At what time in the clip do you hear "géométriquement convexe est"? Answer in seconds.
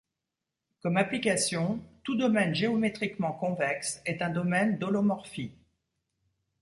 2.55-4.23